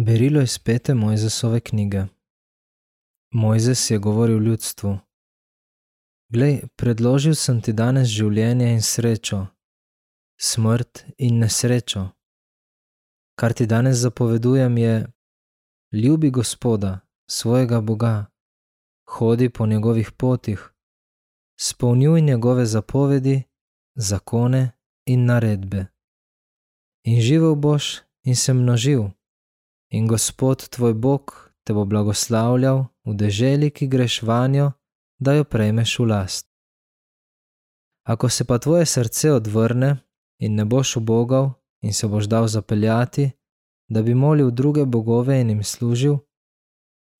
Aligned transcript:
Berilo 0.00 0.40
iz 0.40 0.58
pete 0.58 0.94
Mojzesove 0.94 1.60
knjige. 1.60 2.04
Mojzes 3.32 3.90
je 3.90 3.98
govoril 3.98 4.42
ljudstvu: 4.42 4.98
Glej, 6.28 6.62
predložil 6.76 7.34
sem 7.34 7.58
ti 7.60 7.72
danes 7.72 8.08
življenje 8.08 8.68
in 8.72 8.82
srečo, 8.82 9.46
smrt 10.40 11.02
in 11.18 11.40
nesrečo. 11.42 12.04
Kar 13.34 13.52
ti 13.52 13.66
danes 13.66 13.96
zapovedujem 13.96 14.78
je: 14.78 14.94
ljubi 15.92 16.30
Gospoda, 16.30 17.00
svojega 17.30 17.80
Boga, 17.80 18.26
hodi 19.08 19.50
po 19.50 19.66
njegovih 19.66 20.12
potih, 20.12 20.70
spolnjuj 21.60 22.20
njegove 22.20 22.66
zapovedi, 22.66 23.42
zakone 23.94 24.70
in 25.06 25.24
naredbe. 25.24 25.86
In 27.02 27.20
živel 27.20 27.54
boš 27.54 27.98
in 28.22 28.36
se 28.36 28.54
množil 28.54 29.17
in 29.90 30.06
Gospod 30.06 30.68
tvoj 30.68 30.94
Bog 30.94 31.48
te 31.68 31.74
bo 31.74 31.84
blagoslavljal 31.84 32.86
v 33.04 33.14
deželi, 33.14 33.70
ki 33.70 33.86
greš 33.86 34.22
vanjo, 34.22 34.72
da 35.18 35.32
jo 35.32 35.44
prejmeš 35.44 35.98
v 35.98 36.04
last. 36.04 36.46
Ako 38.08 38.28
se 38.28 38.44
pa 38.44 38.58
tvoje 38.58 38.86
srce 38.86 39.32
odvrne 39.32 39.98
in 40.38 40.54
ne 40.54 40.64
boš 40.64 40.96
ubogal 40.96 41.50
in 41.82 41.92
se 41.92 42.08
boš 42.08 42.24
dal 42.24 42.48
zapeljati, 42.48 43.30
da 43.88 44.02
bi 44.02 44.14
molil 44.14 44.50
druge 44.50 44.84
bogove 44.84 45.40
in 45.40 45.50
jim 45.50 45.64
služil, 45.64 46.16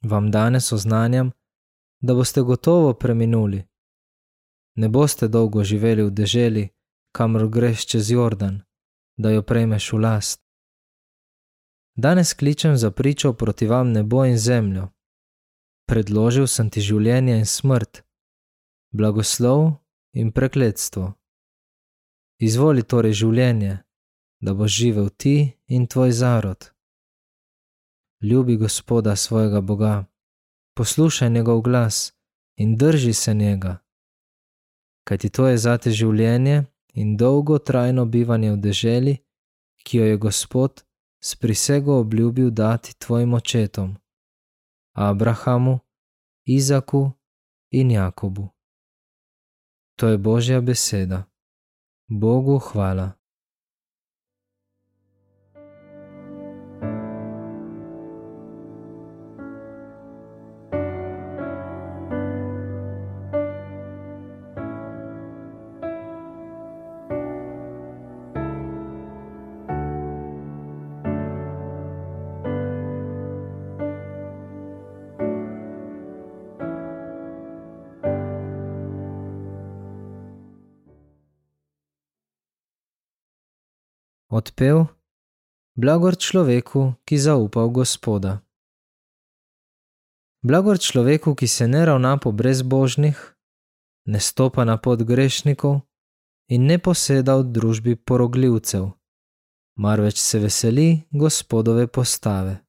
vam 0.02 0.30
danes 0.30 0.72
oznanjam, 0.72 1.30
da 2.00 2.14
boste 2.14 2.41
gotovo 2.41 2.94
preminuli. 2.94 3.64
Ne 4.74 4.88
boste 4.88 5.28
dolgo 5.28 5.64
živeli 5.64 6.02
v 6.02 6.10
deželi, 6.10 6.69
kamor 7.12 7.48
greš 7.48 7.86
čez 7.86 8.10
Jordan, 8.10 8.60
da 9.16 9.30
jo 9.30 9.42
prejmeš 9.42 9.92
v 9.92 9.98
last. 9.98 10.47
Danes 11.98 12.34
kličem 12.34 12.76
za 12.76 12.90
pričo 12.90 13.32
proti 13.32 13.66
vam 13.66 13.92
nebo 13.92 14.24
in 14.24 14.38
zemljo. 14.38 14.88
Predložil 15.88 16.46
sem 16.46 16.70
ti 16.70 16.80
življenje 16.80 17.38
in 17.38 17.46
smrt, 17.46 18.02
blagoslov 18.94 19.72
in 20.14 20.30
prekletstvo. 20.30 21.08
Izvoli 22.38 22.86
torej 22.86 23.18
življenje, 23.18 23.72
da 24.38 24.55
boš 24.55 24.78
živel 24.78 25.10
ti 25.10 25.58
in 25.66 25.90
tvoj 25.90 26.14
zarod. 26.14 26.70
Ljubi 28.22 28.56
Gospoda 28.56 29.16
svojega 29.16 29.60
Boga, 29.60 30.06
poslušaj 30.78 31.30
njegov 31.30 31.66
glas 31.66 32.12
in 32.56 32.77
drži 32.77 33.12
se 33.12 33.34
njega. 33.34 33.78
Kajti 35.05 35.30
to 35.30 35.48
je 35.48 35.58
zate 35.58 35.90
življenje 35.90 36.64
in 36.94 37.16
dolgo 37.16 37.58
trajno 37.58 38.05
bivanje 38.05 38.52
v 38.52 38.56
deželi, 38.56 39.16
ki 39.83 39.98
jo 39.98 40.05
je 40.05 40.16
Gospod 40.16 40.88
s 41.24 41.34
prisego 41.34 42.00
obljubil 42.00 42.50
dati 42.50 42.94
tvojim 42.98 43.34
očetom, 43.34 43.97
Abrahamu, 44.92 45.78
Izaku 46.44 47.12
in 47.70 47.91
Jakobu. 47.91 48.48
To 49.96 50.08
je 50.08 50.19
Božja 50.19 50.61
beseda. 50.61 51.24
Bogu 52.08 52.58
hvala. 52.58 53.17
Odpev: 84.28 84.84
Blagor 85.72 86.12
človeku, 86.12 87.00
ki 87.08 87.16
zaupa 87.16 87.64
v 87.64 87.70
Gospoda. 87.72 88.33
Blagor 90.44 90.77
človeku, 90.77 91.33
ki 91.33 91.48
se 91.48 91.64
ne 91.64 91.80
ravna 91.89 92.20
po 92.20 92.28
brezbožnih, 92.33 93.17
ne 94.05 94.20
stopa 94.20 94.68
na 94.68 94.77
pot 94.77 95.00
grešnikov 95.00 95.80
in 96.52 96.68
ne 96.68 96.77
poseda 96.77 97.40
v 97.40 97.48
družbi 97.56 97.96
porogljivcev, 97.96 98.92
marveč 99.80 100.20
se 100.20 100.38
veseli 100.38 101.08
Gospodove 101.08 101.88
postave. 101.88 102.61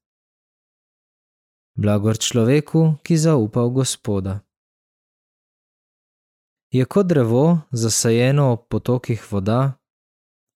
Blagor 1.75 2.15
človeku, 2.15 3.03
ki 3.03 3.17
zaupa 3.19 3.67
v 3.67 3.69
Gospoda. 3.83 4.39
Je 6.71 6.85
kot 6.85 7.03
drevo 7.03 7.67
zasajeno 7.71 8.51
ob 8.55 8.71
potokih 8.71 9.19
voda, 9.31 9.78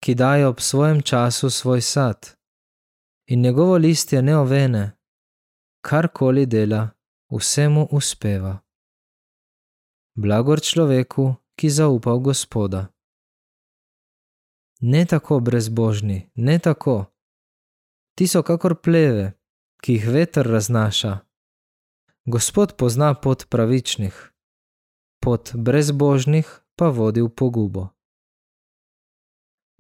ki 0.03 0.15
daje 0.15 0.47
ob 0.47 0.59
svojem 0.59 1.01
času 1.01 1.49
svoj 1.49 1.81
sad, 1.81 2.35
in 3.27 3.41
njegovo 3.41 3.77
listje 3.77 4.21
ne 4.21 4.37
ovene, 4.37 4.91
karkoli 5.81 6.45
dela, 6.45 6.89
vsemu 7.31 7.87
uspeva. 7.91 8.59
Blagor 10.15 10.61
človeku, 10.61 11.35
ki 11.55 11.69
zaupa 11.69 12.11
v 12.13 12.19
Gospoda. 12.19 12.87
Ne 14.81 15.05
tako 15.05 15.39
brezbožni, 15.39 16.31
ne 16.35 16.59
tako. 16.59 17.05
Ti 18.15 18.27
so 18.27 18.43
kakor 18.43 18.75
pleve, 18.75 19.33
ki 19.81 19.93
jih 19.93 20.09
veter 20.09 20.47
raznaša. 20.47 21.17
Gospod 22.25 22.75
pozna 22.77 23.13
pot 23.13 23.47
pravičnih, 23.49 24.31
pot 25.23 25.55
brezbožnih 25.55 26.47
pa 26.75 26.89
vodi 26.89 27.21
v 27.21 27.29
pogubo 27.29 27.93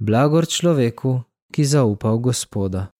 blagor 0.03 0.43
človeku, 0.43 1.23
ki 1.47 1.63
zaupa 1.63 2.11
v 2.11 2.19
Gospoda. 2.27 2.92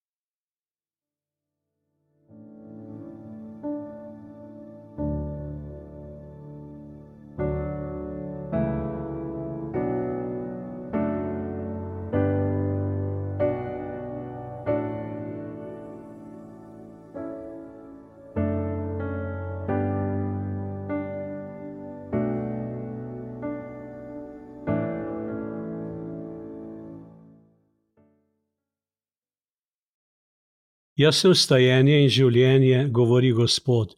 Jaz 30.94 31.24
sem 31.24 31.34
stajenje 31.34 31.96
in 32.04 32.10
življenje, 32.14 32.88
govori 32.94 33.32
Gospod. 33.34 33.96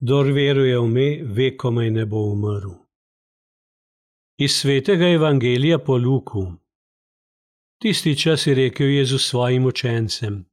Dor 0.00 0.28
veruje 0.36 0.76
v 0.76 0.88
me, 0.92 1.08
ve, 1.36 1.54
komaj 1.56 1.88
ne 1.90 2.04
bo 2.04 2.26
umrl. 2.28 2.74
Iz 4.36 4.58
svetega 4.60 5.08
evangelija 5.16 5.78
po 5.78 5.96
Luku. 5.96 6.42
Tisti 7.80 8.12
čas 8.20 8.44
je 8.46 8.54
rekel 8.54 8.90
Jezus 8.98 9.24
svojim 9.30 9.64
učencem: 9.64 10.44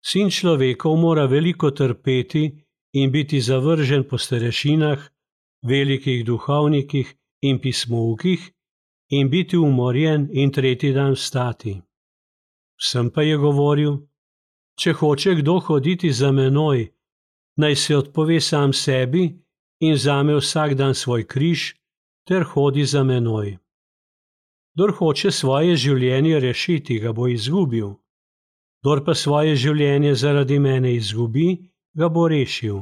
Sin 0.00 0.30
človekov 0.30 0.96
mora 0.96 1.26
veliko 1.26 1.70
trpeti 1.70 2.44
in 2.92 3.12
biti 3.12 3.40
zavržen 3.40 4.08
po 4.08 4.18
starešinah, 4.18 5.04
velikih 5.62 6.24
duhovnikih 6.24 7.12
in 7.42 7.60
pismovkih, 7.60 8.48
in 9.10 9.28
biti 9.28 9.56
umorjen 9.56 10.28
in 10.32 10.52
tretji 10.52 10.92
dan 10.92 11.12
vstati. 11.12 11.74
Vsem 12.80 13.10
pa 13.12 13.22
je 13.22 13.36
govoril: 13.36 14.00
Če 14.80 14.92
hoče 14.92 15.34
kdo 15.40 15.58
hoditi 15.60 16.12
za 16.12 16.32
menoj, 16.32 16.88
naj 17.56 17.76
se 17.76 17.96
odpove 17.96 18.40
sam 18.40 18.72
sebi 18.72 19.24
in 19.80 19.94
vzame 19.94 20.34
vsak 20.36 20.74
dan 20.74 20.94
svoj 20.94 21.26
križ 21.26 21.74
ter 22.28 22.42
hodi 22.42 22.84
za 22.84 23.02
menoj. 23.04 23.58
Kdor 24.74 24.94
hoče 24.98 25.30
svoje 25.30 25.76
življenje 25.76 26.40
rešiti, 26.40 26.98
ga 26.98 27.12
bo 27.12 27.28
izgubil, 27.28 27.90
kdor 28.80 29.04
pa 29.04 29.14
svoje 29.14 29.56
življenje 29.56 30.14
zaradi 30.14 30.58
mene 30.58 30.94
izgubi, 30.96 31.68
ga 31.94 32.08
bo 32.08 32.24
rešil. 32.28 32.80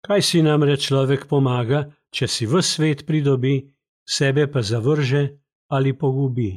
Kaj 0.00 0.22
si 0.24 0.40
namreč 0.42 0.88
človek 0.88 1.28
pomaga, 1.28 1.84
če 2.08 2.26
si 2.26 2.48
v 2.48 2.62
svet 2.64 3.04
pridobi, 3.06 3.60
sebe 4.08 4.48
pa 4.48 4.64
zavrže 4.64 5.22
ali 5.68 5.92
pogubi? 5.92 6.52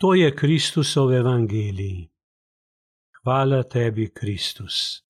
To 0.00 0.14
je 0.14 0.32
Kristusov 0.32 1.12
evangelij. 1.12 2.15
Hvala 3.26 3.64
tebi, 3.64 4.06
Kristus. 4.14 5.05